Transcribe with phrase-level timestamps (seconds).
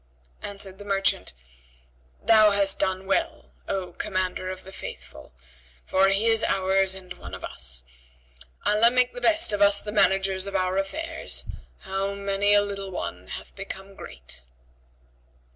[0.41, 1.35] Answered the merchant,
[2.23, 5.31] "Thou hast done well, O Commander of the Faithful,
[5.85, 7.83] for he is ours and one of us.
[8.65, 11.43] Allah make the best of us the managers of our affairs!
[11.81, 14.41] How many a little one hath become great!"